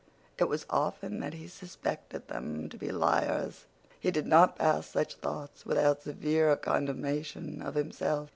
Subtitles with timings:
[0.39, 3.65] It was often that he suspected them to be liars.
[3.99, 8.29] He did not pass such thoughts without severe condemnation of himself.